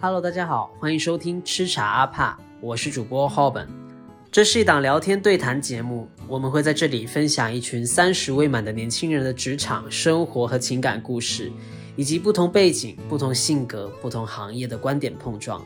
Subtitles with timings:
[0.00, 3.66] Hello，大家好，欢迎收听吃茶阿帕，我是主播 Hoben。
[4.30, 11.50] 这是一档聊天对谈节目，我们会在这里分享一群三十未满的年轻人的职场、生活和情感故事，
[11.96, 15.60] 以及不同背景、不同性格、不同行业的观点碰撞。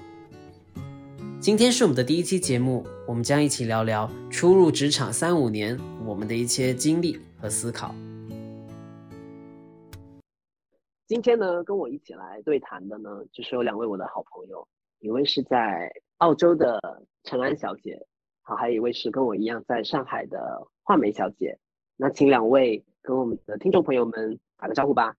[1.39, 7.95] 今天是我们的第一期节目，我们将一起聊聊初入职场三五年我们的一些经历和思考。
[11.13, 14.67] 今天呢，跟我一起来对谈的呢，就是有两位我的好朋友，
[14.99, 16.81] 一位是在澳洲的
[17.23, 18.07] 陈安小姐，
[18.41, 21.59] 好，还有一位是跟我一样在上海的画眉小姐。
[21.97, 25.15] 那请两位跟我们的听众朋友们打个招呼吧。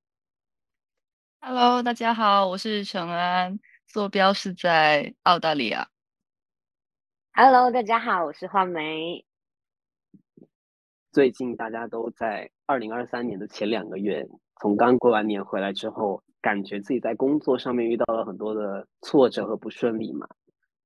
[1.41, 5.89] Hello，大家好，我是陈安，坐标是在澳大利亚。
[7.33, 9.23] Hello，大家好，我是画眉。
[11.11, 14.27] 最近大家都在二零二三年的前两个月。
[14.61, 20.27] 从刚过完年回来之后，感觉自己在工作上面遇到了很多的挫折和不顺利嘛。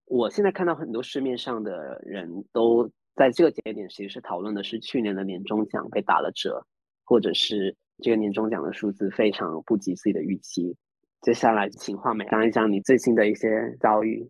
[0.05, 6.65] 我现在看到很多市面上的人都在这个节点，其实是讨论的是去年的年终奖被打了折，
[7.03, 10.75] 或者是这个年终奖的数字非常不及自己的预期。
[11.21, 14.29] 接下来，请画美讲一讲你最近的一些遭遇。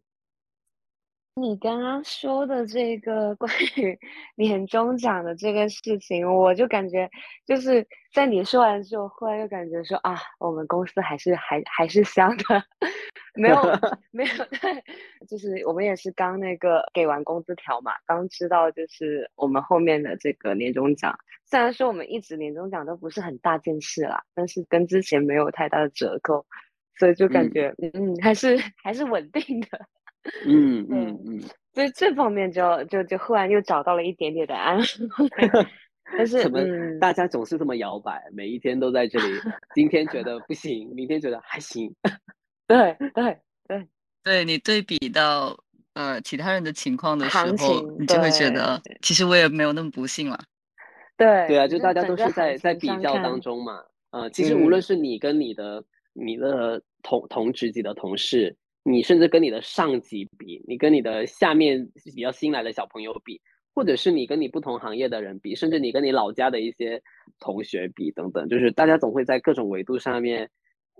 [1.40, 3.96] 你刚刚说的这个关于
[4.36, 7.08] 年终奖的这个事情，我就感觉
[7.46, 12.64] 就是在你说完之后，忽然又感觉说啊，我们公司还是还还是香的，
[13.38, 13.56] 没有
[14.10, 14.84] 没有，对，
[15.28, 21.16] 就是我们也是刚那个给完工资条嘛，刚知道就是我们后面的这个年终奖，
[21.46, 26.48] 虽然说我们一直年终奖都不是很大件事啦，但是跟之前没有太大的折扣，
[26.98, 29.86] 所以就感觉嗯还是还是稳定的。
[30.46, 31.42] 嗯 嗯嗯，
[31.74, 34.86] 所以这方面就就就忽然又找到了一点点的安慰。
[36.18, 36.60] 但是怎么
[37.02, 39.40] 大家总是这么摇摆，每一天都在这里，
[39.76, 41.94] 今天觉得不行，明天觉得还行。
[42.66, 43.88] 对对对，
[44.24, 45.58] 对你对比到
[45.96, 50.40] 呃其他人的情况的时候，你就会觉得其实我也没有那么不幸了。
[51.18, 53.84] 对对啊，就大家都是在在比较当中嘛。
[54.12, 55.84] 呃，其实无论是你跟你的
[56.14, 58.56] 你的同同职级的同事。
[58.90, 63.42] 你甚至跟你的上级比，你跟你的下面比较新来的小朋友比，
[63.76, 67.02] 或者是你跟你不同行业的人比，甚至你跟你老家的一些
[67.38, 70.50] 同学比，等等，就是大家总会在各种维度上面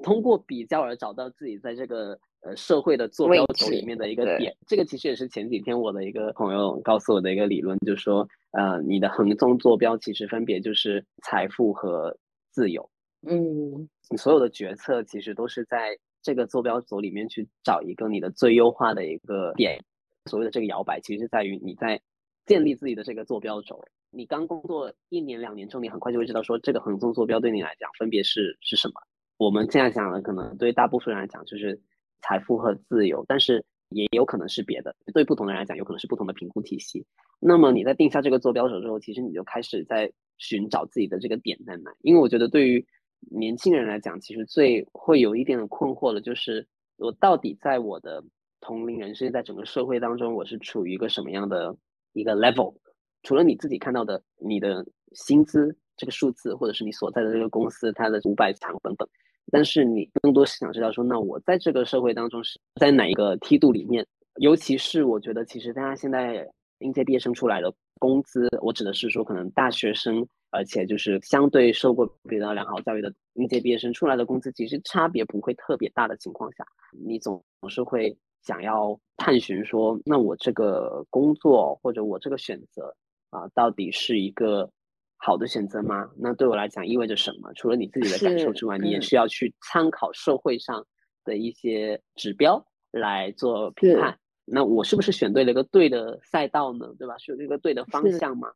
[0.04, 4.54] 通过比较而找到自己在这个呃社会的坐标轴里面的一个点。
[4.68, 12.18] 这个其实也是前几天我的一个朋友告诉我的一个理论，就是说，呃，你的横纵坐标其实分别就是财富和
[12.52, 12.90] 自由。
[13.26, 15.98] 嗯，你所有的决策其实都是在。
[16.28, 19.82] 这个坐标轴里面去找一个你的最优化的一个点，
[20.26, 22.02] 所谓的这个摇摆，其实是在于你在
[22.46, 23.80] 建立自己的这个坐标轴。
[24.12, 28.96] 你刚工作一年两年之后，你很快就会知道说这个横纵坐标对你来讲分别是是什么。
[29.38, 31.80] 我们现在讲的可能对大部分人来讲就是
[32.22, 34.94] 财富和自由，但是也有可能是别的。
[35.14, 37.06] 对不同的人来讲，有可能是不同的评估体系。
[37.40, 41.96] 那么你在定下这个坐标轴之后，其实你就开始在寻找自己的这个点在哪。
[42.02, 42.86] 因为我觉得对于
[43.20, 46.66] 年轻人来讲，其实最会有一点的困惑的，就是
[46.98, 48.24] 我到底在我的
[48.62, 51.76] 同龄人，甚至在整个社会当中，我是处于一个什么样的
[52.14, 52.76] 一个 level？
[53.24, 59.08] 除了你自己看到的你的薪资这个数字，或者是你所在的这个公司它的五百强等等，
[59.52, 64.06] 但是你更多是想知道说，那我在这个社会当中是在哪一个梯度里面？
[64.40, 66.48] 尤其是我觉得，其实大家现在
[66.80, 70.28] 应届毕业生出来的工资，我指的是说，可能大学生。
[70.50, 76.66] 而且就是相对受过比较良好教育的应届毕业生出来的工资，其实差别不会特别大的情况下，
[77.06, 82.96] 你总是会想要探寻说，那我这个工作或者我这个选择
[83.30, 84.72] 啊，到底是一个
[85.18, 86.10] 好的选择吗？
[86.18, 87.52] 那对我来讲意味着什么？
[87.54, 90.88] 除了你自己的感受之外，你也需要去参考社会上
[91.26, 94.18] 的一些指标来做评判。
[94.50, 96.88] 那我是不是选对了一个对的赛道呢？
[96.98, 97.18] 对吧？
[97.18, 98.48] 选对一个对的方向嘛？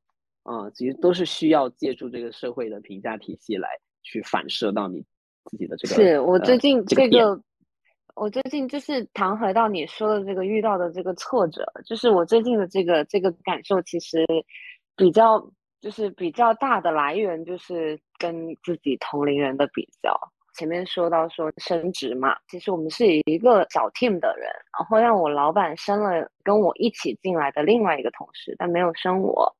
[0.43, 3.67] 啊，其实都是需要借助这个社会的评价体系来
[4.01, 5.03] 去反射到你
[5.45, 5.93] 自己的这个。
[5.93, 7.41] 是我最近这个，
[8.15, 14.25] 我最近就是谈回到你说的这个遇到的这个挫折，就是我最近的这个这个感受，其实
[14.95, 15.51] 比较
[15.81, 20.17] 就是比较大的来源就是跟自己同龄人的比较。
[20.53, 29.55] 前面说到说升职嘛，其实我们是一个小 team 的人，然后让我老板升了跟我一起进来的另外一个同事，但没有升我。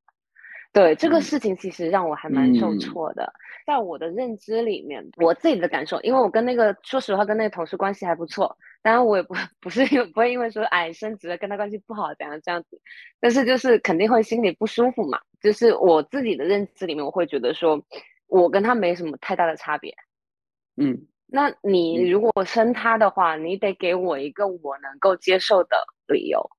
[0.73, 3.33] 对这个事情，其实让我还蛮受挫的。
[3.65, 8.57] 在我的认知里面，我自己的感受，因为我跟那个说实话，跟那个同事关系还不错。
[8.81, 12.79] 当然，我也不 不是因为不会因为说哎升职了跟他关系不好怎样这样子，
[13.19, 15.19] 但是就是肯定会心里不舒服嘛。
[15.41, 17.83] 就是我自己的认知里面，我会觉得说
[18.27, 19.94] 我跟他没什么太大的差别。
[20.81, 26.50] 嗯那你如果生他的话，你得给我一个我能够接受的理由。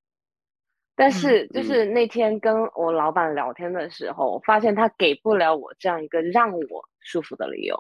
[0.95, 7.79] 但是就是那天跟我老板聊天的时候，我发现他给不了我这样一个让我舒服的理由。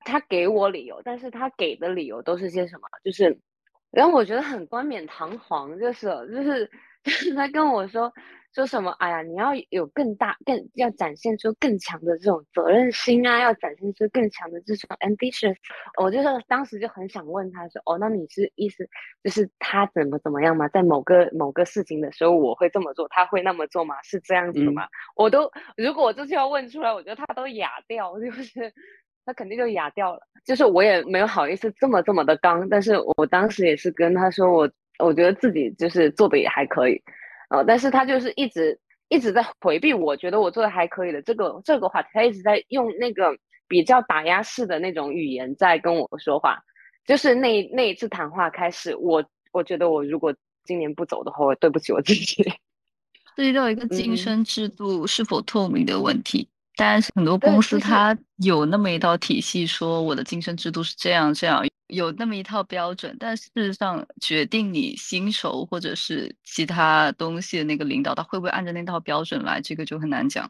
[0.00, 2.88] 他给我理由，但是他给的理由都是些什么？
[3.04, 3.38] 就是
[3.90, 6.70] 让我觉得很冠冕堂皇，就是就是
[7.04, 8.12] 就是 他跟我说。
[8.54, 8.90] 说什么？
[8.98, 15.54] 哎呀，你要有更大、更要展现出更强的这种责任心啊，要展现出更强的这种 ambition。
[16.02, 18.88] 我就是当时就很想问他说：“哦，那你是意思
[19.22, 20.66] 就是他怎么怎么样吗？
[20.68, 23.94] 在某个某个事情的时候，我会这么做，他会那么做吗？
[24.02, 28.72] 是这样子的吗？”我都如果我这句话问出来，我觉得他都哑掉，就是
[29.24, 30.20] 他肯定就哑掉了。
[30.44, 37.00] 就是我也没有好意思这么这么的刚，但是我当时也是跟他说，我我觉得自己就是做的也还可以。
[37.48, 38.78] 呃，但是他就是一直
[39.08, 43.36] 一直在回避，我觉得我做的还可以的这个这个话题，他一直在用那个
[43.66, 46.58] 比较打压式的那种语言在跟我说话。
[47.06, 50.34] 就是那那一次谈话开始，我我觉得我如果
[50.64, 52.42] 今年不走的话，我对不起我自己。
[53.34, 56.48] 涉及到一个晋升制度是否透明的问题。
[56.78, 63.16] 但是很多公司它有那么一套体系，说我的晋升制度是这样这样，有那么一套标准。
[63.18, 70.48] 但事实上，决定你薪酬或者是其他东西的那个领导，他会不会按照那套标准来，这个就很难讲。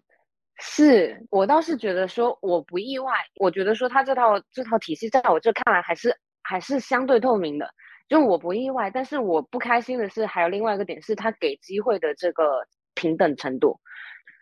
[0.60, 3.10] 是我倒是觉得说，我不意外。
[3.36, 7.72] 我觉得说他这套这套体系，在我这看来还是还是相对透明的，
[8.06, 8.90] 就我不意外。
[8.90, 13.80] 但是我不开心的是，还有另外一个点是，他给机会的这个平等程度。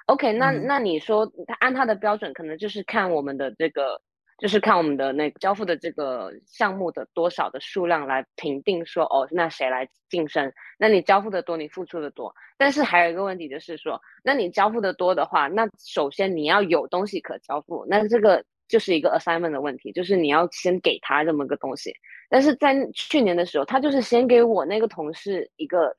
[0.06, 4.00] OK，那那你说他按他的标准，可能就是看我们的这个，
[4.38, 10.52] 就是看我们的那个交付的这个项目的多少的数量来评定说，哦，那谁来晋升？
[10.78, 12.32] 那你交付的多，你付出的多。
[12.56, 21.92] 但是还有一个问题就是说，那你交付的多的话，那首先你要有东西可交付，那这个就是一个 assignment 的问题，就是你要先给他这么个东西。
[22.28, 25.92] 但是在去年的时候，他就是先给我那个同事一个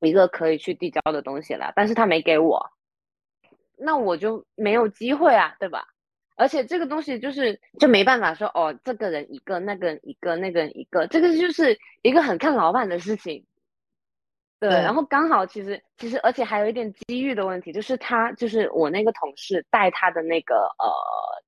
[0.00, 2.58] 一个可以去递交的东西了，但是他没给我。
[3.80, 5.86] 那我就没有机会啊，对吧？
[6.36, 13.44] 而且这个东西就是就没办法说哦，这个人一个，那个人一个，那个人一个，这个就是一个很看老板的事情。
[14.58, 20.88] 对，然后刚好其实其实而且还有一点机遇的问题，就是他就是我那个同事带他的那个呃，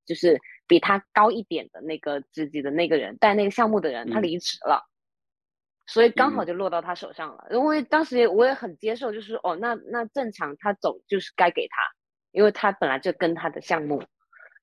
[0.07, 4.87] 就是比他高一点的那个职级的那个人带那个项目的人，他离职了，
[5.87, 7.49] 所以刚好就落到他手上了。
[7.51, 11.77] 因为当时我也很接受，就是哦，那那正常他走就是该给他。
[12.33, 14.03] 因为他本来就跟他的项目，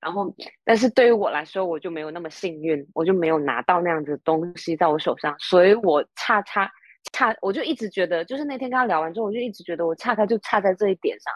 [0.02, 0.34] 然后，
[0.64, 6.72] 但是对于我来说，我就没有那么幸运，我就没有拿到那样子的东西在我手上，所以我差差
[7.14, 11.34] 差，我就一直觉得，就是那天跟他聊完之后，我就一直觉得我差他就差在这一点上，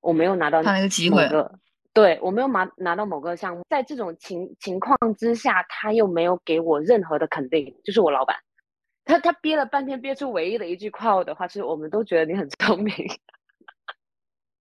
[0.00, 1.28] 我没有拿到那个机会，
[1.92, 8.36] 对我没有拿拿到某个项目，在这种情情况之下，他又没有给我任何的肯定，就是我老板，
[9.04, 12.94] 他他憋了半天，憋出唯一的一句夸我的话是，我们都觉得你很聪明。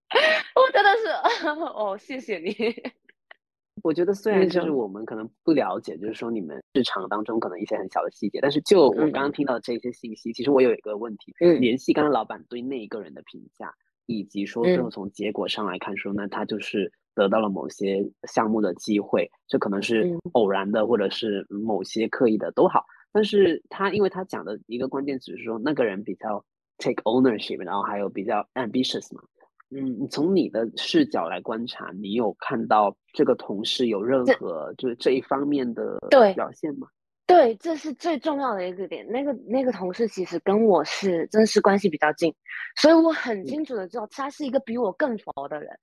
[0.55, 2.53] 我真的是 哦，谢谢你。
[3.83, 13.71] 我觉得虽然就是我们可能不了解，就是说你们日常当中可能一些很小的细节，但是就我刚刚听到这些信息，其实我有一个问题，联系刚刚老板对那一个人的评价，
[14.07, 22.83] 以及说最后从结果上来看，说那他就是得到了某些项目的机会，这可能是偶然的，或者是某些刻意的都好。
[23.11, 26.43] 但是他因为他讲的一个关键词是说那个人比较
[26.79, 29.21] take ownership，然后还有比较 ambitious 嘛。
[29.69, 35.99] 嗯，你从你的视角来观察，你有看到这个同事有任何就是这一方面的
[36.35, 36.87] 表现吗？
[37.25, 39.05] 对，这是最重要的一个点。
[39.09, 42.33] 那个那个同事其实跟我是真实关系比较近，
[42.77, 45.77] 所以我很清楚的知道他是一个比我更佛的人。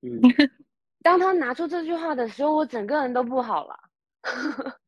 [0.00, 0.20] 嗯，
[1.02, 3.76] 当他拿出这句话的时候，我整个人都不好了。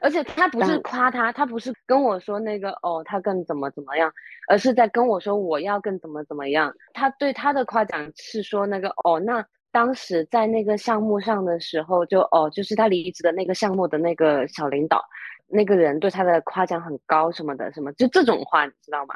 [0.00, 4.12] 而且他不是夸他，他不是跟我说那个哦，他更怎么怎么样，
[4.48, 6.74] 而是在跟我说我要更怎么怎么样。
[6.92, 15.04] 他对他的夸奖是说那个哦，那当时在那个项目上的时候，就哦，就是他离职的那个项目的那个小领导，
[15.46, 19.14] 那个人对他的夸奖很高什么的，什么就这种话，你知道吗？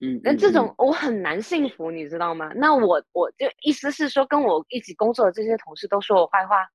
[0.00, 2.52] 嗯，那这种我很难信服，你知道吗？
[2.54, 6.68] 那我我就意思是说，跟我一起工作的这些同事都说我坏话，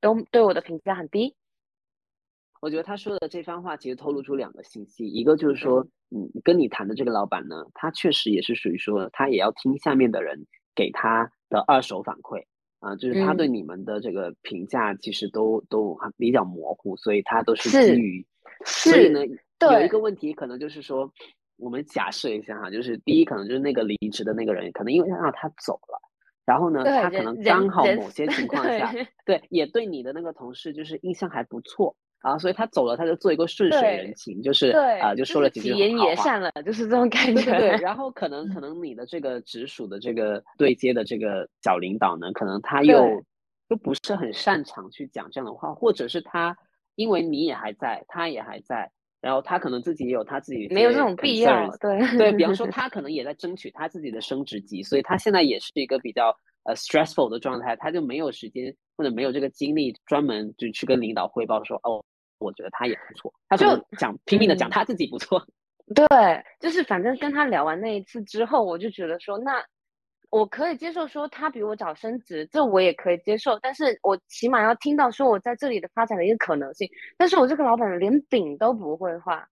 [0.00, 1.36] 都对我的评价很低。
[2.62, 12.44] 我觉得他说的这番话其实透露出两个信息，一个就是说，嗯，跟你谈的这个老板呢，他确实也是属于说，他也要听下面的人给他的二手反馈。
[12.78, 18.26] 啊，就是他对你们的这个评价其实都都比较模糊，所以他都是基于，
[18.64, 19.20] 所以呢，
[19.60, 21.12] 有一个问题可能就是说，
[21.58, 26.00] 我们假设一下哈，就是第一可能就是那个离职的那个人，可能因为让他走了，
[26.44, 28.92] 然后呢，他可能刚好某些情况下，
[29.24, 37.58] 对，也对你的那个同事就是印象还不错啊，所以他走了，他就做一个顺水人情，就是啊，就说了几句言也善了，就是这种感觉。
[37.58, 43.22] 对，然后可能 可能你的这个直属的这个对接的这个小领导呢，可能他又
[43.68, 46.56] 又不是很擅长去讲这样的话，或者是他
[46.94, 48.90] 因为你也还在，他也还在。
[49.20, 62.04] 然后他可能自己也有他自己没有这种必要，对对，比方说 他可能也在争取他自己的升职级，所以他现在也是一个比较呃 stressful 的状态，他就没有时间或者没有这个精力专门就去跟领导汇报说哦，
[62.42, 65.46] 我觉得他也不错，他就讲拼命的讲他自己不错，
[65.94, 66.06] 对，
[66.60, 69.64] 就是反正跟他聊完那一次之后，我就觉得说那。
[70.30, 76.88] 我可以接受说他比我早升职，这我也可以接受，但是我起码要听到说我在这里的发展的一个可能性。
[77.18, 79.46] 但是我这个老板连饼都不会画，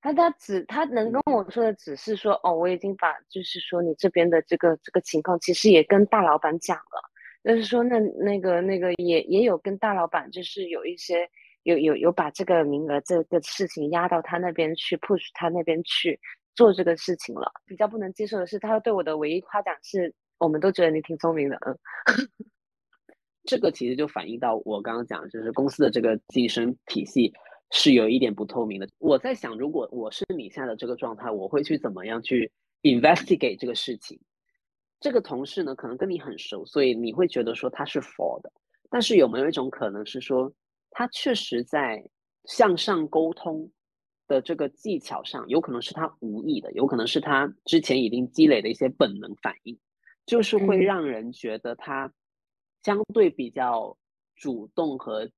[0.00, 7.10] 他他只他能跟我说的只是说，哦，我已经把就是说你这边的这个这个情况，其实也跟大老板讲了，
[7.44, 11.28] 就是说那那个那个也也有跟大老板就是有一些
[11.62, 16.18] 有有有把这个名额这个事情压到他那边去 push 他那边去。
[16.54, 21.74] 做这个事情了，比较不能接受的是，他对我的唯一夸奖是，我们都觉得你挺聪明的，嗯，
[23.44, 27.32] 这个其实就反映到我刚刚讲，就是公司的这个晋升体系
[27.70, 28.86] 是有一点不透明的。
[28.98, 32.52] 我在想，如果我是你现在的这个状态，我会去怎么样去
[32.82, 34.20] investigate 这个事情？
[35.00, 38.52] 这个同事呢，可能跟你很熟，所以你会觉得说他是 for 的，
[38.90, 40.52] 但是有没有一种可能是说，
[40.92, 42.04] 他确实在
[42.44, 43.70] 向上沟通？
[44.28, 49.78] 的这个技巧上，有可能是他无意的，有可能是他之前已经积累的一些本能反应，
[50.24, 52.10] 就是会让人觉得他
[52.82, 53.94] 相对比较
[54.36, 55.28] 主动和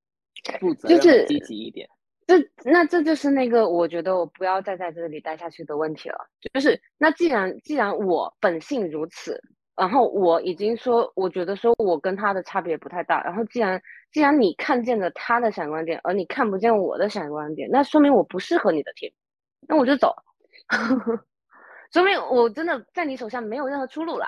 [0.61, 1.89] 负责任、积极一点。
[2.29, 2.39] 这
[2.71, 6.19] 那这就是那个我觉得我不要再在这里待下去的问题了。
[6.53, 9.43] 就是那既然既然我本性如此。
[9.77, 13.23] 然后我已经说，我觉得说我跟他的差别不太大。
[13.25, 19.13] 然后既然既然你看见了他的闪光点，而你看不见我的闪光点，那说明我不适合你的 team，
[19.67, 20.15] 那我就走，
[21.93, 24.27] 说明我真的在你手下没有任何出路了。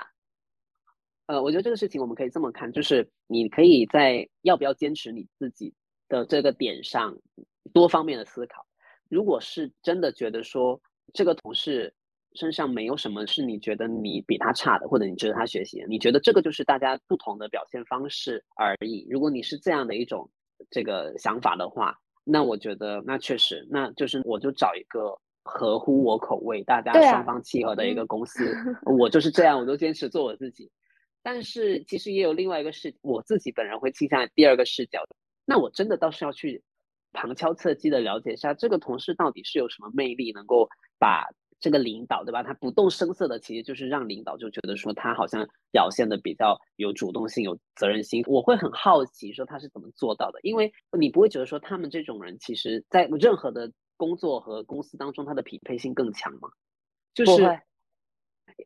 [1.27, 5.73] 呃，我觉得这个事情我们可以这么看，就是你可以在要不要坚持你自己
[6.09, 7.17] 的这个点上
[7.73, 8.65] 多方面的思考。
[9.09, 10.81] 如果是真的觉得说
[11.13, 11.93] 这个同事。
[12.37, 15.83] 身上没有什么是你觉得你比他差的，或者你值得他学习。
[15.89, 19.07] 你觉得这个就是大家不同的表现方式而已。
[19.09, 20.29] 如果你是这样的一种
[20.69, 28.55] 这个想法的话，那我觉得那确实，那就是我就找一个合乎我口味、大家双方契合的一个公司。
[28.85, 30.71] 我就是这样，我都坚持做我自己。
[31.23, 35.03] 但是其实也有另外一个视，我自己本人会倾向第二个视角。
[35.43, 36.61] 那我真的倒是要去
[37.13, 41.27] 旁敲侧击的了解一下这个同事到底是有什么魅力，能够把。
[41.59, 42.43] 这个领导对吧？
[42.43, 48.23] 他不动声色的，其实就是让领导就觉得说他好像表现的比较有主动性、有责任心。
[48.27, 56.49] 我会很好奇说他是怎么做到的，因为你不会觉得说他们这种人，其实在任何的工作和公司当中，他的匹配性更强吗？
[57.15, 57.59] 就是，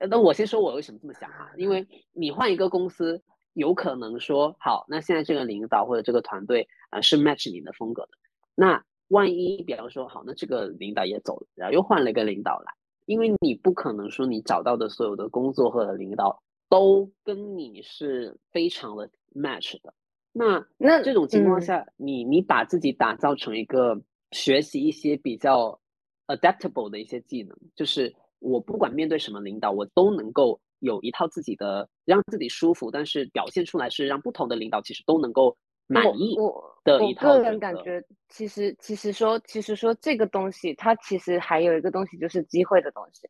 [0.09, 8.09] 那我先说我为什么这么想哈，因为你换一个公司，有可能说好，那现在这个领导或者这个团队啊是 match 你的风格的，
[8.53, 12.73] 那万一比方说好，那这个领导也走了，然后又换了一个领导来。
[13.05, 19.93] 因为你不可能说你找到的所有的工作或者领导都跟你是非常的 match 的，
[20.31, 25.79] 那那这种情况下，你你把自己打造成一个学习一些比较
[26.27, 35.57] adaptable 的一些技能，就是我不管面对什么领导，我都能够有一套自己的让自己舒服，但是表现出来是让不同的领导其实都能够。
[35.91, 36.37] 满意
[36.83, 37.29] 的一套。
[37.29, 43.27] 我个人感觉，其实其实说，其实说这个东西，它其实还有一个东西，就是机会的东西。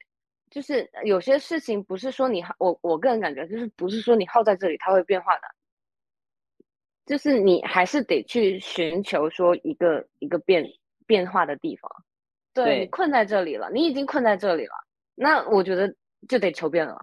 [0.49, 5.41] 就是有些事情不是说你我我个人感觉，就是不是说你耗在这里它会变化的。
[7.05, 10.65] 就是你还是得去寻求说一个一个变
[11.07, 11.89] 变化的地方。
[12.53, 14.73] 对，困在这里了，你已经困在这里了，
[15.15, 15.93] 那我觉得
[16.27, 16.97] 就得求变了。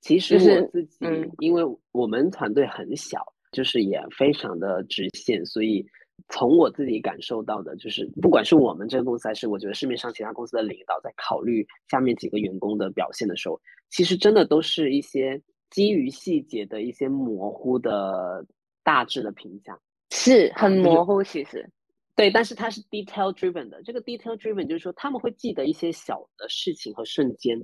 [0.00, 1.06] 其实我自己，
[1.38, 1.62] 因为
[1.92, 3.34] 我们团队很小。
[3.52, 5.84] 就是也非常的直线，所以
[6.28, 15.40] 从我自己感受到的，就是不管是我们这个公司，还是我觉得市面上其他公司的领导在考虑下面几个员工的表现的时候，其实真的都是一些
[15.70, 18.46] 基于细节的一些模糊的
[18.84, 19.76] 大致的评价，
[20.10, 21.22] 是很模糊。
[21.22, 21.68] 其实，
[22.14, 23.82] 对，但是它是 detail driven 的。
[23.82, 27.60] 这个 detail driven 就是说他们会记得一些小的事情和瞬间，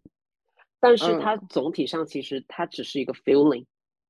[0.80, 3.64] 但是它总体上其实它只是一个 feeling。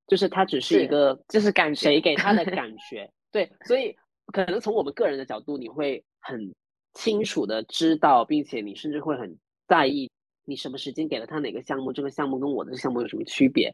[0.06, 3.96] 就是他只是一个，就是感觉谁给他的感 觉，对，所以
[4.32, 6.54] 可能从我们个人的角度，你会很
[6.94, 9.36] 清楚的知道，并且你甚至会很
[9.66, 10.10] 在意，
[10.44, 13.72] 你什么时间给了他哪个项目，这个项目跟我的项目有什么区别。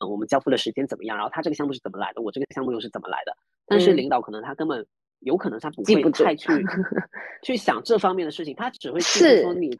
[0.00, 3.36] 我们交付的时间怎么样，然后他这个项目是怎么来的，我这个项目又是怎么来的。
[3.66, 4.86] 但是领导可能他根本
[5.18, 6.48] 有可能他不会太去
[7.44, 9.78] 去想这方面的事情，他只会记得说你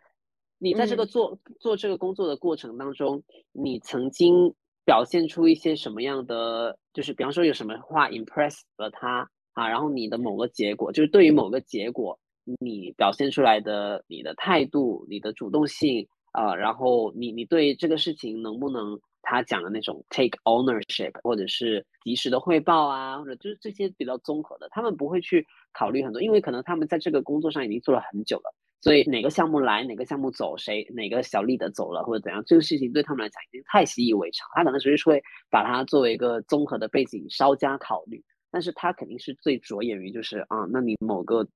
[0.58, 4.54] 你在这个做做这个工作的过程当中，你曾经
[4.90, 12.18] 表现出一些什么样的，就是比方说有什么话 impress 了他啊，然后你的某个结果，就是对于某个结果，
[12.58, 18.98] 你表现出来的你的态度、你的主动性啊，然后你你对这个事情能不能。
[19.22, 41.46] 他讲的那种 take ownership，或者是及时的汇报啊，或者就是这些比较综合的，他们不会去考虑很多，因为可能他们在这个工作上已经做了很久了，所以哪个项目来，哪个项目走，谁哪个小丽的走了或者怎样，这个事情对他们来讲已经太习以为常，他可能只是会把它作为一个综合的背景稍加考虑，但是他肯定是最着眼于就是啊，那你某个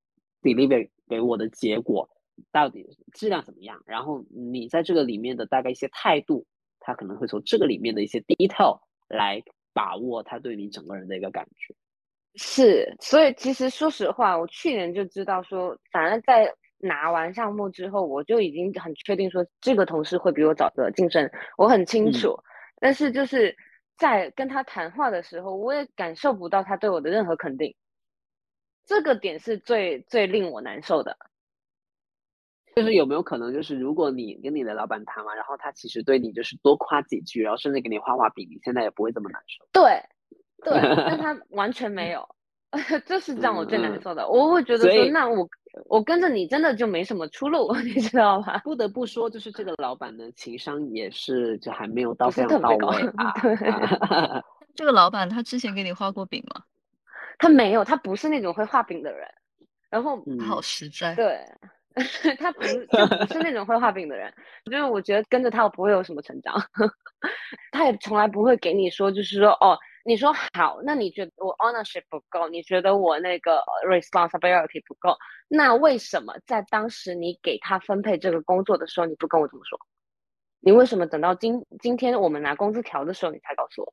[0.43, 2.09] deliver 给我的结果
[2.52, 6.47] 到底质量怎么样，然后你在这个里面的大概一些态度。
[6.87, 8.78] 他可能会从这个里面的一些 detail
[9.09, 11.75] 来把握他对你整个人的一个感觉。
[12.35, 16.54] 是，所以其实说实话，我去年就知道说，反正在
[16.87, 22.38] 拿完项目之后，我就已经很确定说，这个同事会比我早的晋升，我很清楚。
[22.81, 23.57] 但是就是
[23.97, 27.75] 在跟他谈话的时候，我也感受不到他对我的任何肯定，
[28.85, 31.17] 这个点是最最令我难受的。
[32.76, 39.64] 就是有没有可能，就是如果你跟你的老板谈完，然后他其实对你就是多夸几句，然后甚至给你画画饼，你现在也不会这么难受。
[39.73, 40.03] 对，
[40.64, 42.29] 对， 但他完全没有，
[43.07, 44.29] 这是让我最难受的。
[44.29, 45.49] 我会觉得说，那我
[45.87, 48.61] 我跟着你真的就没什么出路， 你知道吧？
[48.64, 53.33] 不得不说，就是这个老板的情商也是就还没有到非常到位 啊。
[53.40, 53.57] 对，
[54.75, 56.62] 这个老板他之前给你画过饼吗？
[57.38, 59.26] 他没有，他不是那种会画饼的人。
[59.90, 61.14] 然后好实在。
[61.14, 61.40] 对。
[62.40, 64.28] 他不是就不是那种会画饼的人，
[64.64, 66.61] 就是我觉得跟着他我不会有什么成长，
[67.71, 75.16] 他也从来不会给你说，就是说哦，你说好，那你觉得我 ownership 不够，你觉得我那个 responsibility 不够，
[75.49, 79.78] 那为什么在当时你给他分配这个工作的时候你不跟我这么说？
[80.60, 83.93] 你为什么等到今今天我们拿工资条的时候你才告诉我？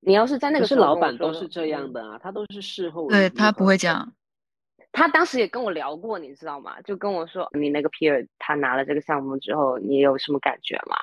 [0.00, 4.14] 你要是在那个是老板都是这样的啊，他都是事后对他不会讲。
[4.92, 6.80] 他当时也跟我聊过，你知道吗？
[6.82, 10.96] 就跟我说，你那个 peer 他拿了这个项目之后，你有什么感觉吗？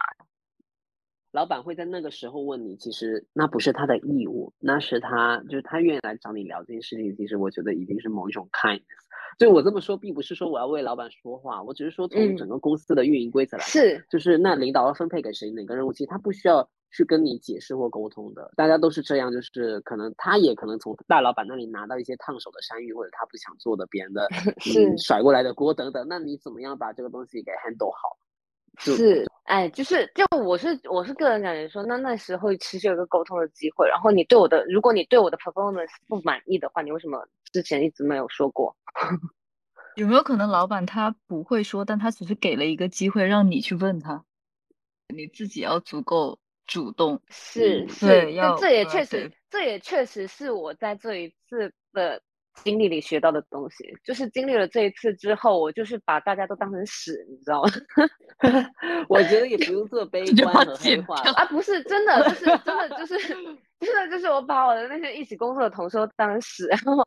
[1.35, 7.13] 老板会在那个时候问你，其实那不是他的义务，那是他就是他愿意来找你聊这件事情。
[7.17, 9.03] 其实我觉得已经是某一种 kindness。
[9.37, 16.69] 就我这么说，并不是说我要为老板说话，我只是说从整个公司的运营规则来，是就是那领导要分配给谁哪个任务，其实他不需要。
[16.91, 24.25] 去跟你解释或沟通的，大家都是这样，就是可能他也可能从大老板那里拿到一些烫手的山芋，或者他不想做的别人的
[24.63, 26.07] 是甩过来的锅等等。
[26.07, 28.15] 那你怎么样把这个东西给 handle 好？
[28.79, 38.75] 是，哎，就是就我是我是个人感觉说，那那时候其实有个沟通的机会，然后你对我的，如果你对我的 performance 不满意的话，你为什么之前一直没有说过？
[39.95, 44.23] 有没有可能老板他不会说，但他只是给了一个机会让你去问他，
[45.07, 46.39] 你自己要足够。
[46.67, 52.19] 主动是是，这这也确实，这也确实是我在这一次的
[52.63, 53.93] 经历里学到的东西。
[54.03, 57.69] 就是经历了这一次之后，我就是把大家都当成屎，你知道吗？
[59.09, 63.17] 我觉得也不用做悲 观和黑化啊，不是真的，就是真的， 就是
[63.79, 67.03] 真的，就是我把我的那些一起工作的同事都当成屎，然后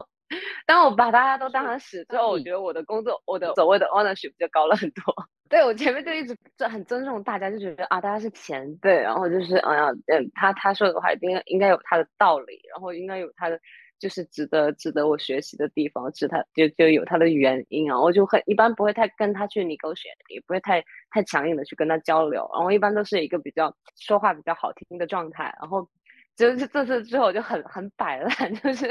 [0.67, 5.03] 当我把大家都当成屎之后，我觉得我的工作，我的所谓的 ownership 就高了很多。
[5.49, 13.59] 对我前面就一直就很尊重大家，就觉得啊，大家是前辈，然后就是哎呀，嗯，他他说的话应该应该有他的道理，然后应该有他的
[13.99, 25.89] 就是值得值得我学习的地方，是他就就有他的原因啊，我就很一般不会太跟他去 negotiate，也不会太太强硬的去跟他交流，然后一般都是一个比较说话比较好听的状态，然后
[26.37, 28.89] 就是这次之后我就很很摆烂， 就是。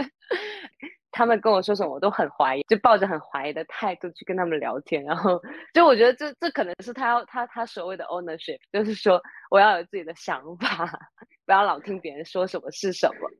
[1.09, 5.03] 他们跟我说什么，我都很怀疑，就抱着很怀疑的态度去跟他们聊天。
[5.03, 5.41] 然后，
[5.73, 10.87] 就我觉得这这可能是他要他他所谓的 ownership，就是说我要有自己的想法，
[11.47, 13.31] 不要老听别人说什么是什么。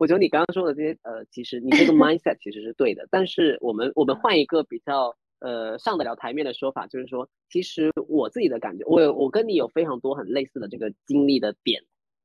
[0.00, 3.06] 我觉得你刚刚说的这些，呃，其实你这个 mindset 其实是对的。
[3.10, 11.82] 但是我们我们换一个比较呃上得了台面的说法，就是说，其实我自己的感觉，我我跟你有非常多很类似的这个经历的点。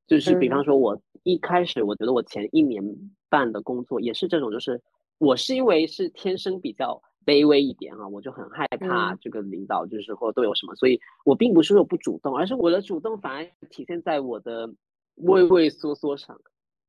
[0.07, 2.81] 就是比方说，我一开始我觉得我前一年
[3.27, 4.81] 半的工作也是这种，就是
[5.17, 14.73] 我是因为是天生比较卑微一点啊，我就很害怕这个领导就是或都有什么，所以我并不是说不主动，而是我的主动反而体现在我的
[15.15, 16.39] 畏畏缩缩上，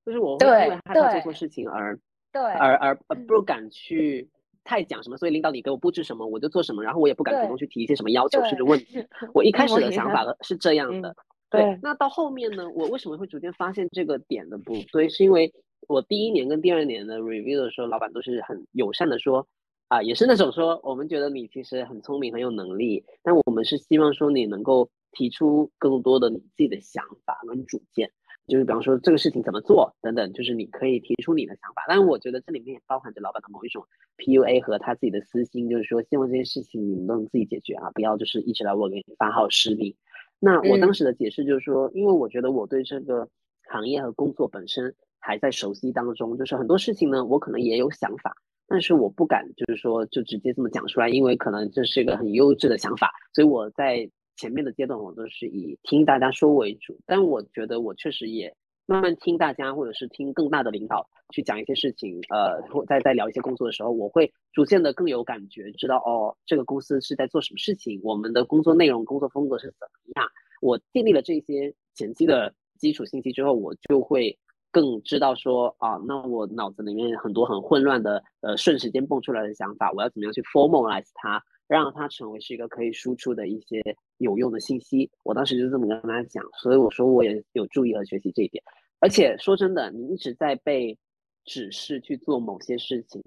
[0.06, 1.98] 就是我会因为害怕做错事情而
[2.32, 2.94] 对而而
[3.26, 4.30] 不敢去
[4.62, 9.04] 太讲什么，所以领导你给我布置什么我就做什么，然后我也不敢主动去提一些什么要求甚至问题。
[9.34, 11.14] 我一 开始的想法是这样的。
[11.50, 15.08] 对，那到后面呢，我为什么会逐渐发现这个点的不对？
[15.08, 15.52] 是因为
[15.88, 19.46] 我第一年跟第二年的 review 的时候，老板都是很友善的说，
[19.88, 28.10] 啊，也是那种说，我们觉得你其实很聪明，很有能力，但我们是希望说你能够提出更多的你自己的想法跟主见。
[28.46, 33.84] 就是比方说这个事情怎么做等等，就是你可以提出你的想法，但是我觉得这里面也包含着老板的某一种
[34.18, 39.94] PUA 和他自己的私心，就是说希望这些事情你们都能自己解决啊，不要就是一直来我给你发号施令。
[40.38, 43.28] 那我当时的解释就是说，因为我觉得我对这个
[43.68, 48.36] 行业和工作本身还在熟悉当中，就是很多事情呢，我可能也有想法，
[48.68, 54.08] 但是我不敢就是说就直接这么讲出来，因为可能这是一个很幼稚的想法，所以我在。
[54.36, 58.54] 前面的阶段我都是以听大家说为主，但我觉得我确实也
[58.86, 70.30] 慢慢听大家，或者是听更大的领导去讲一些事情，呃，或在在聊一些工作的时候，我会逐渐的更有感觉，知道哦，这个公司是在做什么事情，我们的工作内容、工作风格是怎么样。
[70.60, 74.38] 我建立了这些前期的基础信息之后，我就会
[74.70, 81.42] 更知道说啊，那我脑子里面很多很混乱的呃瞬时间蹦出来的想法，我要怎么样去 formalize 它。
[81.68, 83.82] 让它成为是一个可以输出的一些
[84.18, 85.10] 有用的信息。
[85.22, 88.62] 我当时就这么跟他讲，所以我说我也有注意和学习这一点。
[89.00, 90.96] 而且说真的，你一直在被
[91.44, 93.22] 指示去做某些事情，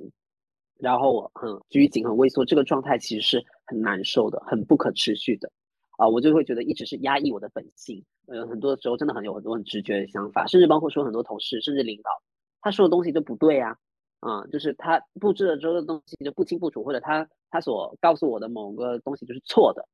[0.80, 5.52] 然后很拘谨、很畏缩，这个状态其实是很难受的，很不可持续的。
[5.98, 8.04] 啊，我就会觉得一直是压抑我的本性。
[8.28, 12.10] 呃，很多时候真的很有很多很直觉的想法，甚至包括说很多同事，甚至领导，
[12.62, 13.76] 他说的东西都不对啊。
[14.22, 19.88] 啊，就是他布置了之后的东西就不清不楚，或者他他所告诉我的某个东西就是错的。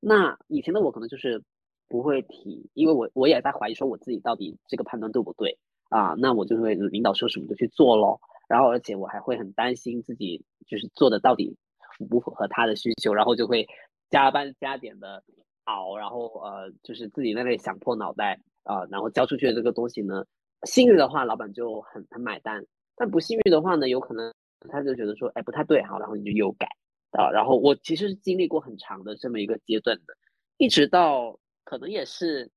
[0.00, 1.42] 那以前的我可能就是
[1.88, 5.58] 不会提，因为我我也在怀疑说我自己到底这个判断对不对
[5.88, 6.14] 啊？
[6.18, 8.20] 那我就会领导说什么就去做咯。
[8.48, 11.56] 然后而且我还会很担心自己就是做的到底
[11.96, 13.66] 符不符合他的需求，然后就会
[14.08, 15.22] 加班加点的
[15.64, 20.24] 熬，然后呃就是自己在那里想破脑袋啊，然后交出去的这个东西呢，
[20.62, 22.64] 幸运的话老板就很很买单。
[22.96, 24.32] 但不幸运的话呢，有可能
[24.70, 26.66] 他就觉得说，哎，不太对哈，然后你就又改
[27.12, 27.30] 啊。
[27.30, 30.14] 然后我其实是经历过很长的这么一个阶段的，
[30.56, 32.50] 一直到可能也是，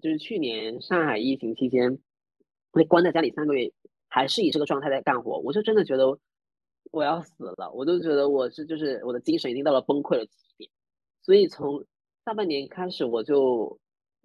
[0.00, 1.98] 就是去年上海疫情期间，
[2.72, 3.72] 被关在家里三个月，
[4.08, 6.18] 还是以这个状态在干活，我就真的觉得
[6.90, 10.70] 我要死了，我就觉得我是就是我的精神已经到了崩溃的极点。
[11.22, 11.84] 所以从
[12.24, 13.78] 下半年开始，我就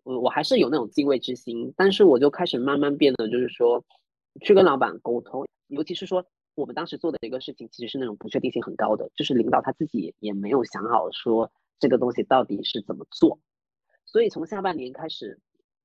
[0.04, 3.84] 我我还是有那种敬畏之心，但是我就开始慢慢变得就是说，
[4.42, 5.46] 去跟老板沟通。
[5.68, 13.40] 尤其是说，我们当时做的一个事情，其实是那种不确定性很高的，就是领导他自己也没有想好说这个东西到底是怎么做。
[14.06, 15.40] 所以从下半年开始，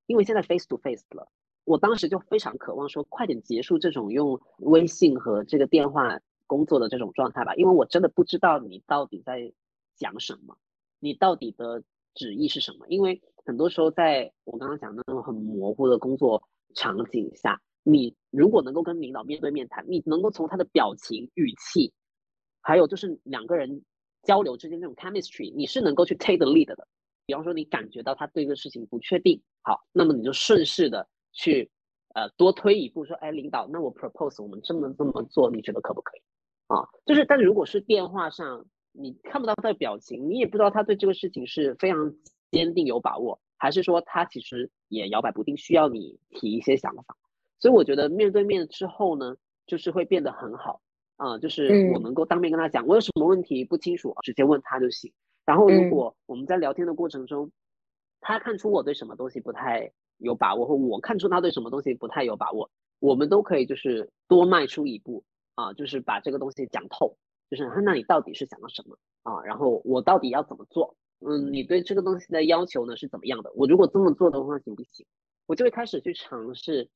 [0.06, 1.28] 因为现在 face to face 了，
[1.64, 9.52] 我当时就非常渴望说，快点结束这种用微信和这个电话工作的这种状态吧，因为我真的不知道你到底在
[9.94, 10.56] 讲什么，
[10.98, 12.86] 你到底的旨意是什么。
[12.88, 16.42] 因为很多时候，在我刚刚讲的那种很模糊的工作
[16.74, 17.60] 场景下。
[17.84, 21.92] 你如果能够跟领导面对面谈，你能够从他的表情、语气，
[22.60, 23.84] 还有就是两个人
[24.22, 26.88] 交流之间这种 chemistry，你是能够去 take the lead 的。
[27.26, 31.70] 比方说，你感觉到他对这个事情不确定，好，那么你就顺势的去
[32.14, 36.20] 呃多推一步，说，哎，领导，那我 propose 我们这么这么做，你觉得可不可以？
[36.66, 42.14] 啊，就是，但如果是电话上，你看不到他的表情，你也不知道他对这个事情是非常
[42.50, 47.16] 坚定有把握，还是说他其实也摇摆不定，需要你提一些想法。
[47.58, 49.36] 所以我觉得面对面之后呢，
[49.66, 50.80] 就是会变得很好
[51.16, 55.12] 啊，就是我能够当面跟他讲，我有什么问题不清楚，直接问他就行。
[55.46, 57.50] 然后如果我们在聊天的过程中，
[58.20, 65.22] 他看出我对什么东西不太有把握，或我看出他对什么东西不太有把握，我们都可以就是多迈出一步
[65.54, 67.16] 啊，就是把这个东西讲透，
[67.50, 69.42] 就是那你到底是想要什么啊？
[69.44, 70.96] 然后我到底要怎么做？
[71.20, 73.52] 嗯，你对这个东西的要求呢是怎么样的？
[73.54, 75.06] 我如果这么做的话行不行？
[75.46, 76.88] 我就会开始去尝试。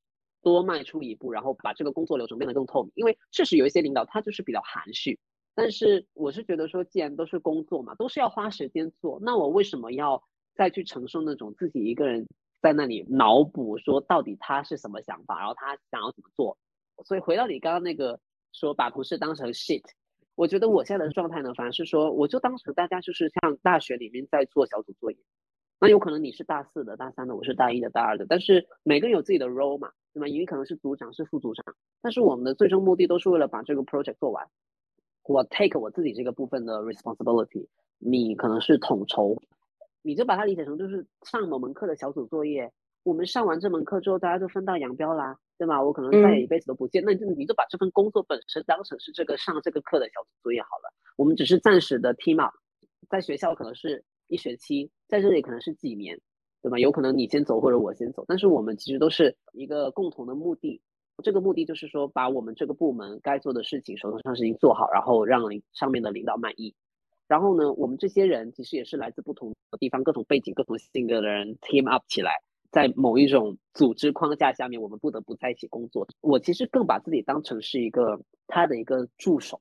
[0.42, 2.92] 多迈出一步，然后把这个工作流程变得更透明。
[2.94, 5.18] 因为确实有一些领导他就是比较含蓄，
[5.54, 10.22] 但是我是觉得说，既然都是工作嘛，都是要花时间做，那我为什么要
[10.54, 12.26] 再去承受那种自己一个人
[12.60, 16.56] 在那里脑补说到底他是什么想法，然后他想要怎么做？
[17.04, 18.18] 所以回到你刚刚那个
[18.52, 19.84] 说把同事当成 shit，
[20.34, 25.18] 我觉得我现在的状态呢，反而是说我就当成大家就是像大学里面在做小组作业。
[25.80, 30.26] 那有可能你是大四的、大三的，我是大一的、大二的，但是每个人有自己的 role 嘛，对吗？
[30.26, 31.64] 你可能是组长，是副组长，
[32.02, 34.48] 但是我们的最终目的都是为了把这个 project 做完。
[35.22, 39.36] 我 take 我自己这个部分的 responsibility，你可能是统筹，
[40.02, 42.72] 你就把它理解成就是上某门课的小组作业。
[43.04, 45.82] 我们上完这门课之后，大家就分道扬镳啦，对吗？
[45.82, 50.92] 我可能再也一辈子都不见，那就你就把这份工作本身当成是这个上这个课的小组作业好了。
[51.16, 52.54] 我们只是暂时的 team up，
[53.08, 54.04] 在学校可能是。
[54.30, 56.20] 一学期在这里可能是几年，
[56.62, 56.78] 对吧？
[56.78, 60.80] 有可能你先走或者我先走，但是我们其实都是一个共同的目的。
[61.24, 65.42] 这个目的就是说，把我们这个部门该做的事情、手头上事情做好，然后让
[65.72, 66.74] 上面的领导满意。
[67.26, 72.32] 然后呢，我们这些人其实也是来自不同的地方、各种背景、各种性格的人，team up 起来，
[72.70, 76.06] 在某一种组织框架下面，我们不得不在一起工作。
[76.20, 79.60] 我其实更把自己当成是一个他的一个助手，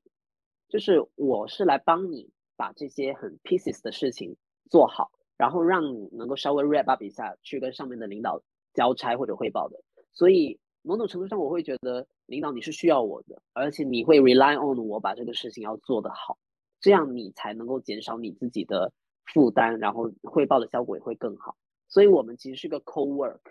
[0.70, 4.38] 就是我是来帮你把这些很 pieces 的事情
[4.70, 8.42] 做好，然后让你能够稍微 wrap up 一下，去跟上面的领导
[8.74, 9.80] 交差或者汇报的。
[10.14, 10.60] 所以。
[10.84, 16.38] 某种程度上，我会觉得领导你是需要我的，而且你会 rely on 我把这个事情要做得好，
[16.80, 18.94] 这样你才能够减少你自己的
[19.26, 21.58] 负担，然后汇报的效果也会更好。
[21.90, 23.42] 所以，我们其实是个 co work。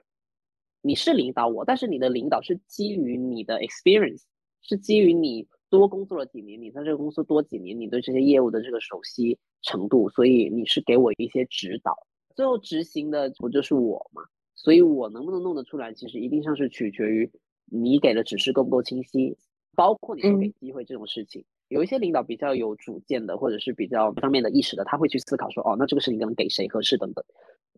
[0.80, 4.22] 你是领导我，但是你的领导是基于你的 experience，
[4.62, 5.46] 是基于你
[5.76, 11.94] 多工作了几年，你在这个公司多几年，你对这些业务的这个熟悉程度，所以你是给我一些指导，
[12.34, 14.22] 最后执行的不就是我吗？
[14.54, 17.30] 所以，我能不能弄得出来，其实一定上是取决于
[17.66, 19.36] 你给的指示够不够清晰，
[19.76, 21.44] 包括你是给机会这种事情。
[21.68, 27.22] 有一些领导比较有主见的，或者是比较上面的意识的，他会去思考说，哦，那这个事情可能给谁合适等等。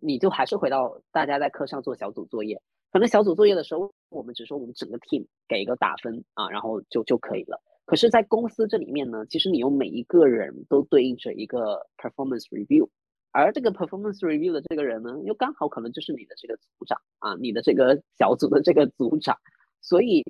[0.01, 2.61] 你就还是回到大家在课上做小组作业，
[2.93, 7.61] 可能小组作业的时候，我们只说我们整个 team 给一个打分啊，然后就就可以了。
[7.85, 12.89] 可是，在公司这里面呢，其实你有每一个人都对应着一个 performance review。
[13.31, 19.37] 而这个 performance review 的这个人呢，又刚好可能就是你的这个组长啊，你的这个小组的这个组长，
[19.81, 20.25] 所以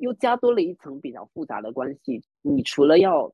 [0.00, 2.22] 又加多了一层比较复杂的关系。
[2.40, 3.32] 你除了要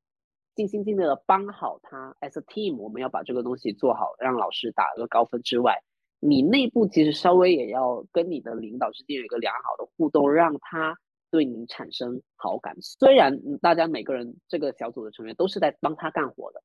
[0.59, 5.81] 尽心尽力的帮好他，as a team，我们要把这个东西做好，让老师打个高分之外，
[6.19, 10.99] 你内部其实稍微也要跟你的领导之间有一个良好的互动，让他
[11.31, 12.77] 对你产生好感。
[12.81, 16.61] 虽然大家每个人这个小组的成员都是在帮他干活的。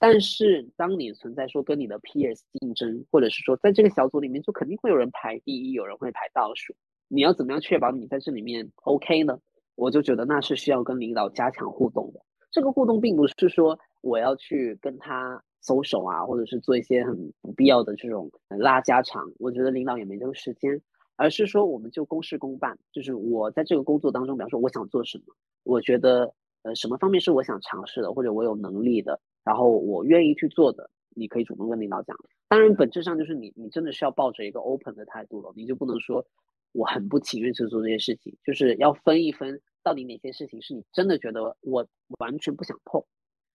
[0.00, 6.74] 但是，当你存在说跟你的 peers 竞争，或者是说在这个小组里面，就肯定会有人排第一，有人会排倒数。
[7.06, 9.38] 你要怎么样确保你在这里面 OK 呢？
[9.76, 12.20] 我就觉得那是需要跟领导加强互动的。
[12.58, 19.30] 这个互动并不是说我要去跟他搜手啊，或者是做一些很不必要的这种拉家常。
[19.38, 20.82] 我觉得领导也没这个时间，
[21.14, 22.76] 而是说我们就公事公办。
[22.92, 25.24] 就是我在这个工作当中，比方说我想做什么，
[25.62, 29.20] 我觉得呃什么方面是我想尝试的，或者我有能力的。
[29.44, 32.16] 然后我愿意去做的，你可以主动跟领导讲。
[32.48, 36.26] 当然，本质上就是你，你真的是要抱着一个 open 的态度了，你就不能说
[36.72, 41.86] 我很不情愿去做这些事情，就是要分一分，到底哪些事情是你真的觉得我
[42.18, 43.04] 完全不想碰，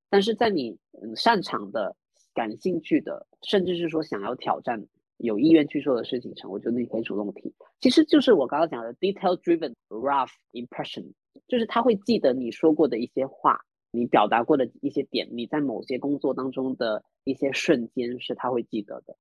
[0.10, 1.96] 但是在你嗯擅长的、
[2.34, 7.54] 感兴趣的，甚至是说想要挑战、有意愿去做的事情上，我觉得你可以主动提。
[7.80, 11.14] 其实就是我刚刚讲的 detail driven rough impression，
[11.48, 13.62] 就是他会记得你说过的一些话。
[13.96, 19.16] 你表达过的一些点，你在某些工作当中的一些瞬间是他会记得的。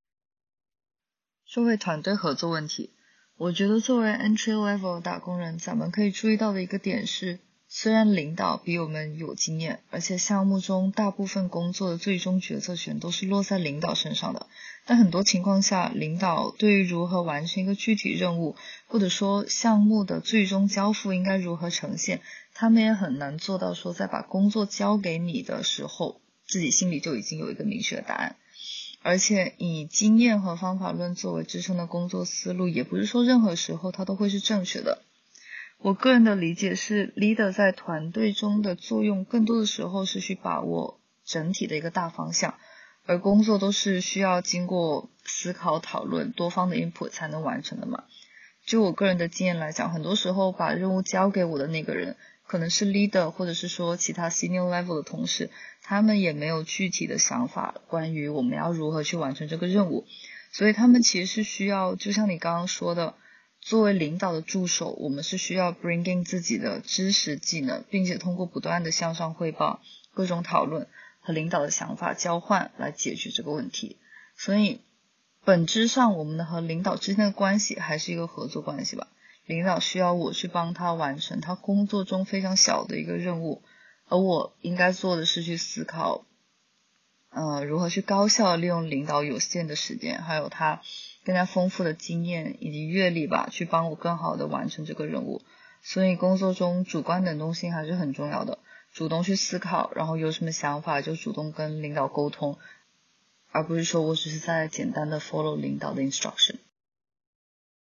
[1.44, 2.94] 说回团队合作问题，
[3.42, 14.46] 我觉得作为 entry level 打工人，咱们可以注意到的一个点是，虽然领导比我们有经验，而且项目中大部分工作的最终决策权都是落在领导身上的，
[14.86, 18.54] 但很多情况下，领导对于如何完成一个具体任务，
[18.86, 22.20] 或者说项目的最终交付应该如何呈现。
[22.54, 28.36] 他们也很难做到说，在把工作交给你的时候，自己心里就已经有一个明确的答案。
[29.02, 35.02] 而且以经验和方法论作为支撑的工作思路，也不是说任何时候它都会是正确的。
[35.78, 42.54] 我个人的理解是，leader 在团队中的作用，更多的时候是去把握整体的一个大方向，
[43.04, 48.04] 而工作都是需要经过思考、讨论、多方的 input 才能完成的嘛。
[48.64, 52.16] 就我个人的经验来讲，很多时候把任务交给我的那个人。
[52.52, 55.48] 可能是 leader，或者是说其他 senior level 的同事，
[55.80, 60.04] 他们也没有具体的想法关于我们要如何去完成这个任务，
[60.50, 63.14] 所以他们其实是需要，就像你刚刚说的，
[63.62, 69.80] 作为领导的助手，我们是需要 bringing 自己的知识技能，并且通过不断的向上汇报、
[70.12, 70.88] 各种讨论
[71.20, 73.96] 和领导的想法交换来解决这个问题。
[74.36, 74.82] 所以
[75.42, 79.08] 本质上，我们的和领导之间的关系还是一个合作关系吧。
[79.44, 83.62] 领导需要我去帮他完成他工作中非常小的一个任务，
[84.08, 86.24] 而我应该做的是去思考，
[87.30, 90.80] 呃，如何去高效利用领导有限的时间，还有他
[91.24, 95.42] 更加丰富的经验以及阅历吧，去帮我更好的完成这个任务。
[95.82, 98.60] 所以工作中主观能动性还是很重要的，
[98.92, 102.58] 主动去思考，然后有什么想法就主动跟领导沟通，
[103.50, 106.58] 而不是说我只是在简单的 follow 领导的 instruction。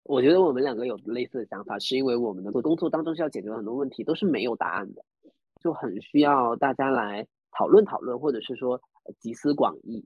[0.08, 5.04] 我觉得我们两个有类似的想法，是因为我们的工作当中是要解决很多问题，都是没有答案的，
[5.62, 8.80] 就很需要大家来讨论讨论，或者是说
[9.20, 10.02] 集思广益。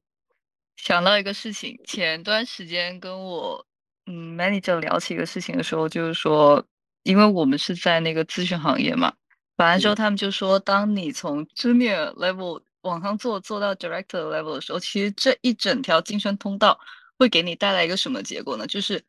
[0.74, 3.64] 想到一个事情，前段时间跟我
[4.06, 6.64] 嗯 manager 聊起一个事情的时候，就是说，
[7.04, 9.12] 因为我们是在那个咨询行业嘛，
[9.58, 16.76] 完了之后他们就说，当你从 junior level 往上做做到 director level 的时候，其实这一整条晋升通道
[17.16, 18.66] 会给你带来一个什么结果呢？
[18.66, 19.00] 就是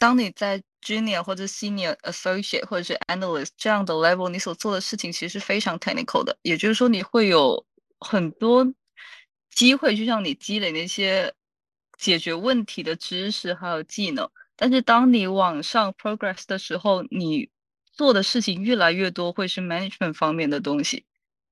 [0.00, 7.64] 当你在 junior 或者 senior associate 或者是 analyst 这样的 level，你所做的事情其实是非常 technical 的，也就是说你会有
[8.00, 8.66] 很多。
[9.52, 11.34] 机会就像你积累那些
[11.98, 17.50] 解决问题的知识还有技能，但是当你往上 progress 的时候，你
[17.92, 21.04] 做的事情越来越多会是 management 方面的东西，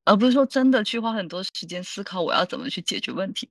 [0.05, 3.51] 而不是说真的去花很多时间思考我要怎么去解决问题。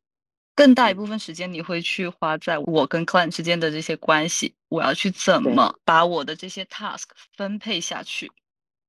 [0.58, 7.04] 更大一部分时间你会去花在我跟 client 之间的这些关系，我要去怎么把我的这些 task
[7.38, 8.30] 分配下去，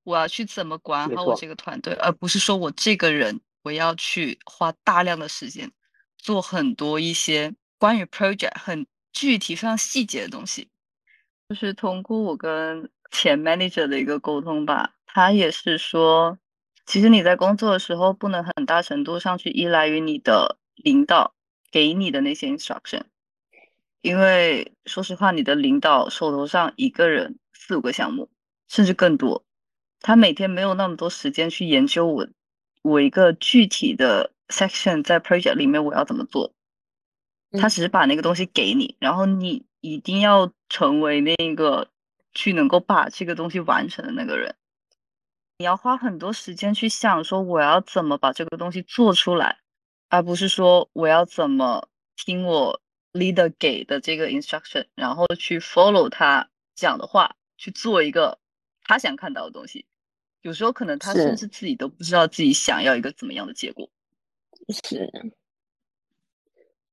[0.03, 3.41] 我要去怎么管好我这个团队，而不是说我这个人。
[3.65, 5.71] 我要去花大量的时间
[6.17, 10.71] 做很多一些关于 project 很具体、非常细节的东西，
[11.51, 16.39] 就是通过我跟前 manager 的一个沟通吧，他也是说，
[16.87, 21.35] 其实你在工作的时候不能很大程度上去依赖于你的领导
[21.71, 23.03] 给你的那些 instruction，
[24.01, 28.29] 因为说实话，你的领导手头上一个人四五个项目
[28.69, 29.45] 甚至更多，
[30.01, 32.27] 他每天没有那么多时间去研究我。
[32.83, 36.55] 我一个具体的 section 在 project 里面我要怎么做？
[37.53, 41.89] 他只是把那个东西给你，然后你一定要成为那个
[42.33, 44.55] 去能够把这个东西完成的那个人。
[45.59, 49.59] 你要花很多时间去想说我要怎么把这个东西做出来，
[50.09, 52.81] 而不是说我要怎么听我
[53.13, 58.39] leader 给的这个 instruction，然后去 follow 他讲的话去做一个
[58.83, 59.87] 他想看到的东西。
[60.43, 63.91] 有时候可能他甚至自己都不知道自己想要一个怎么样的结果。
[64.69, 65.11] 是。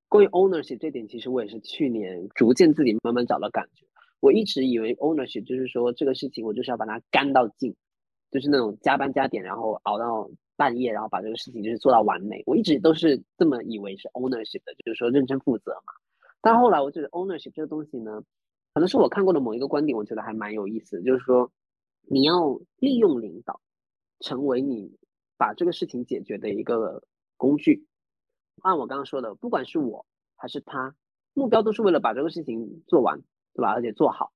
[0.08, 3.86] 关于 ownership 这点，其实我也是去年逐渐自己慢慢找到感觉。
[4.19, 7.75] 我一直以为 ownership 就是说这个事情我就是要把它干到尽，
[8.32, 12.44] 就是那种加班加点，然后熬到半夜，然后把这个事情就是做到完美。
[12.46, 15.94] 我一直都是这么以为是 ownership 的，就是说认真负责嘛。
[16.41, 18.22] 但后来我觉得 ownership 这个东西呢，
[18.74, 21.52] 可能是我看过的某一个观点，我觉得还蛮有意思的，就是说。
[22.08, 23.60] 你要利用领导，
[24.20, 24.96] 成为你
[25.38, 27.02] 把这个事情解决的一个
[27.36, 27.88] 工具。
[28.62, 30.96] 按我刚刚说的，不管是我还是他，
[31.34, 33.24] 目标都是为了把这个事情做完，
[33.56, 33.72] 对吧？
[33.72, 34.32] 而且做好。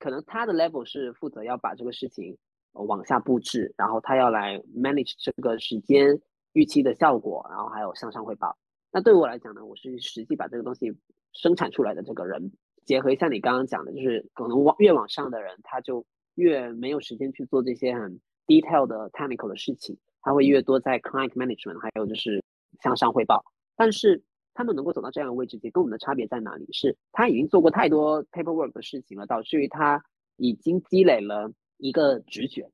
[0.00, 2.36] 可能他的 level 是负责要把这个事情
[2.74, 6.20] 往下布置，然后他要来 manage 这个时间
[6.52, 8.56] 预期的效果，然后还有向上汇报。
[8.92, 10.92] 那对我来讲呢，我是实际把这个东西
[11.32, 12.52] 生产出来的这个人。
[12.84, 16.04] 结合一下你刚刚讲的，就是可能往越往上的人，他就。
[16.36, 22.42] 越没有时间去做这些很 detail 的 technical 的事情，他会越多在 client management，还有就是
[22.80, 23.44] 向上汇报。
[23.76, 24.20] 但是
[24.52, 26.66] 他们能够走到这样的位置，其实跟我们的差别在哪里？
[26.72, 30.04] 是他已经做过太多 paperwork 的事情了，导致于他
[30.36, 32.70] 已经积累了一个直觉，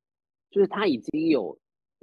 [0.50, 1.58] 就是他已经有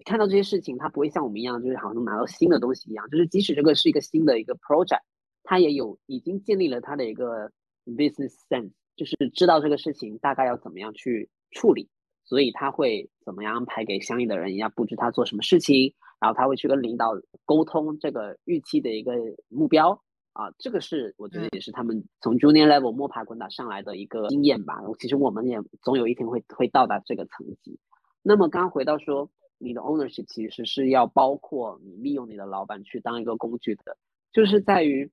[0.05, 3.09] 看到这些事情，他不会像我们一样，就是好像拿到新的东西一样。
[3.09, 5.01] 就是即使这个是一个新的一个 project，
[5.43, 7.51] 他也有已经建立了他的一个
[7.85, 11.29] business sense，就是知道这个事情大概要怎么样去。
[11.51, 11.87] 处理，
[12.25, 17.13] 所以他会怎么样安排给相应的人，要布置他做什么事情，然后他会去跟领导
[17.45, 19.13] 沟通这个预期的一个
[19.47, 20.03] 目标
[20.37, 24.75] 啊，这个是我觉得也是他们从 junior level 摸爬滚打上来的一个经验吧。
[24.99, 27.79] 其实我们也总有一天会会到达这个层级。
[28.21, 33.97] 那么刚刚回到说，你的 ownership 其实是要包括你利用你的老板去当一个工具的，
[34.31, 35.11] 就是在于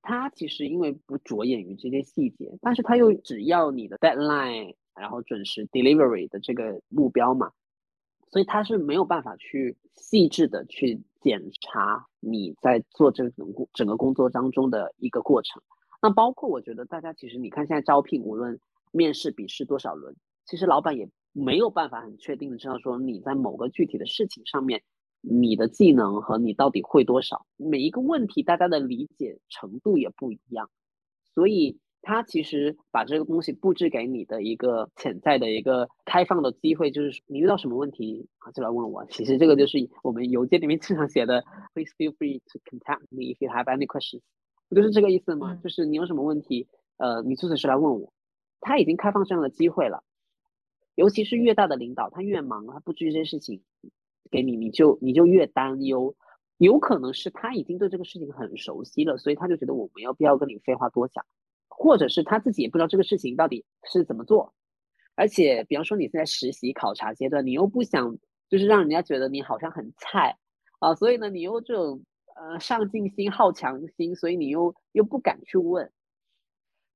[0.00, 4.74] 他其实因为不着眼于这些细节，但是他又只要你的 deadline。
[4.98, 7.52] 然后准时 delivery 的这个目标嘛，
[8.30, 15.60] 所以他是没有办法去细致的去检查你在做这种工整个工作当中的一个过程。
[16.00, 18.60] 那包括我觉得大家其实你看现在招聘，无论
[18.92, 24.84] 面试笔试多少轮，其实老板也没有办法很确定的知道说你在某个具体的事情上面，
[25.20, 27.44] 你的技能和你到底会多少。
[27.56, 30.70] 每一个问题大家的理解程度也不一样，
[31.34, 31.80] 所以。
[32.06, 39.04] 他其实把这个东西布置给你的一个潜在的一个开放的机会，就是你遇到什么问题啊，就来问我。
[39.06, 41.42] 其实这个就是我们邮件里面经常写的
[41.74, 44.20] ，Please feel free to contact me if you have any questions，
[44.68, 45.56] 不就是这个意思吗？
[45.56, 48.12] 就是你有什么问题，呃，你随时来问我。
[48.60, 50.04] 他已经开放这样的机会了，
[50.94, 53.62] 尤其是越大的领导，他越忙，他布置这些事情
[54.30, 56.14] 给你，你就你就越担忧。
[56.56, 61.26] 有可能是他已经对这个事情很熟悉了，所以他就觉得我没有必要跟你废话多讲。
[61.76, 64.54] 或者是他自己也不知道这个事情到底是怎么做，
[65.14, 68.16] 而且，比方说你现在实习考察阶段，你又不想
[68.48, 70.36] 就是让人家觉得你好像很菜
[70.78, 72.02] 啊，所以呢，你又这种
[72.34, 75.90] 呃上进心、好强心，所以你又又不敢去问。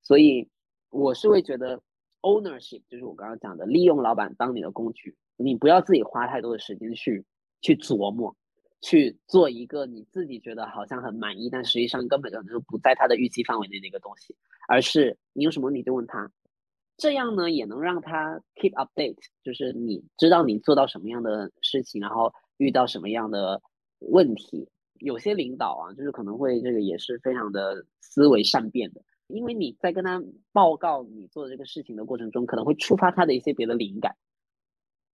[0.02, 0.48] 所以
[0.90, 1.80] 我是会觉得
[2.22, 7.24] ownership 就是我刚刚讲的，利用老板当你的工具，你不要自己花太多的时间去
[7.60, 8.34] 去琢磨，
[8.80, 14.34] 去做一个你自己觉得好像很满意，但实际上根本就不在他的预期范围内的一个东西，
[14.68, 16.30] 而是你有什么问题就问他。
[16.96, 23.62] 这样呢，也能让他 keep update，就是你知道你做到什么样的事情，然后遇到什么样的
[24.00, 24.68] 问题。
[24.98, 30.22] 有些领导啊，就是可能会这个也是非常的思维善变的，因为你在跟他
[30.52, 34.14] 报告你做的这个事情的过程中，可能会触发他的一些别的灵感。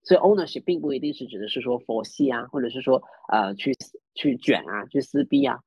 [0.06, 3.74] 所以 ownership 并不一定是指的是说佛系啊，或者是说呃去
[4.14, 5.58] 去卷啊，去撕逼啊。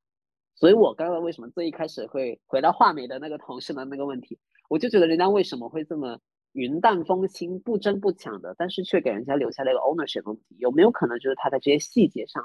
[0.55, 4.39] 所以我刚刚为什么最一开始会回到画眉的那个同事的那个问题？
[4.69, 6.17] 我就觉得人家为什么会这么
[6.53, 10.55] 云淡风轻、不争不抢的，但是却给人家留下了一个 ownership 问题？
[10.57, 12.41] 有没有可能就是他在这些细节上，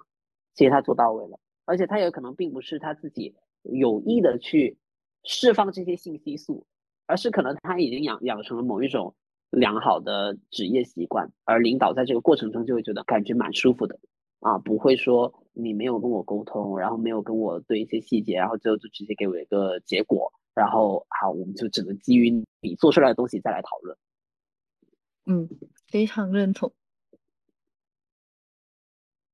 [0.53, 4.76] 其实他做到位了，而且他有可能并不是他自己有意的去
[5.22, 6.66] 释放这些信息素，
[7.07, 9.14] 而是可能他已经养养成了某一种
[9.55, 13.98] 良好的职业习惯，而领导在这个过程中就会觉得感觉蛮舒服的
[14.40, 20.32] 啊，不会说你没有跟我沟通，然后没有跟我对一些细节，然后最后就直接给我一个结果。
[20.55, 22.30] 然后好，我们就只能基于
[22.61, 23.96] 你做出来的东西再来讨论。
[25.26, 25.48] 嗯，
[25.88, 26.72] 非常认同。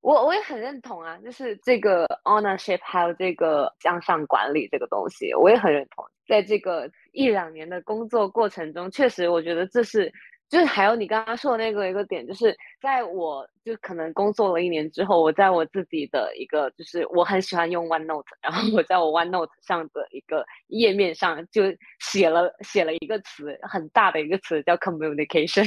[0.01, 6.05] 我我也很认同啊，就是这个 ownership 还有这个向上管理这个东西，我也很认同。
[6.27, 10.13] 在这个一两年的工作过程中，确实我觉得这是。
[10.51, 21.63] 就是还有你刚刚说的那个一个点，就是在我就可能工作了一年之后，我在我自己的一个就是我很喜欢用 OneNote，然后我在我 OneNote 上的一个页面上就
[22.01, 25.65] 写了写了一个词，很大的一个词叫 communication。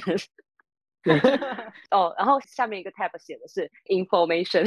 [1.91, 4.64] 哦，然后下面一个 tab 写的是 information，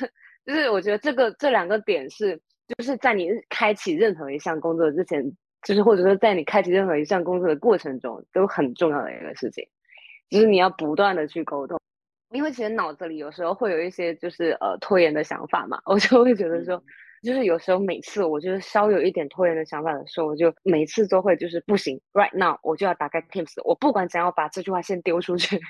[0.44, 5.36] 就是我觉得这个这两个点是就是在你开启任何一项工作之前。
[5.60, 9.68] 就是或者说，在你开启任何一项工作的过程中，都很重要的一个事情，
[10.30, 11.80] 就是你要不断的去沟通，
[12.30, 16.80] 因为其实脑子里有时候会有一些就是呃拖延的想法嘛，我就会觉得说，
[17.22, 25.60] 就是有时候每次我就是稍有一点拖延的想法的时候，我就每次都会就是不行，right now 我就要打开 Teams，我不管怎样把这句话先丢出去，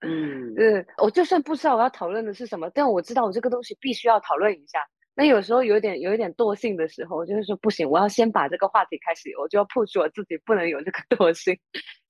[0.00, 4.80] 嗯， 嗯，我就算不知道我要讨论的是什么，但我知道我这个东西必须要讨论一下。
[5.16, 11.58] 那有时候有点有一点惰性的时候，就是说不行，我要先把这个话题开始，我就要 push 我自己，不能有这个 惰性，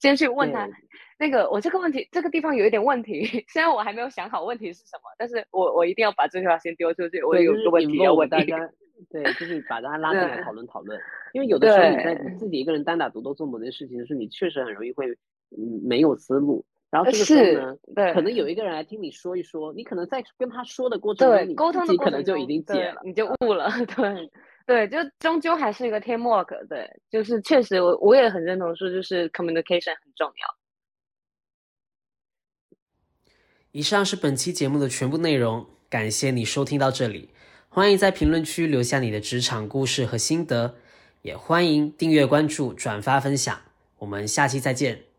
[0.00, 0.68] 先去问他，
[1.16, 8.58] 那个我这个问题这个地方有一点问题， 虽然我还没有想好问题是什么，但是我我一定要把这句话先丢出去，我有个问题要问大家，
[9.08, 11.00] 对，就是把大家拉进来讨论讨论，
[11.32, 15.06] 因为有的时候你在自己一个人单打独斗做某件事情的时候，你确实很容易会
[15.56, 16.64] 嗯没有思路。
[16.88, 24.30] 然后这个时候呢，对，可能有一个人来听你说一说，你可能在跟他说的过程中，沟通的可能就已经解了，你就悟了， 对，
[24.66, 30.56] 对，就终究还是一个 teamwork，对，就是确实我我也很认同说，就是 communication 很重要。
[33.72, 37.30] 以上是本期节目的全部内容，感谢你收听到这里，
[37.68, 40.76] 欢迎在评论区留下你的职场故事和心得，
[41.22, 43.60] 也欢迎订阅、关注、转发、分享，
[43.98, 45.15] 我们下期再见。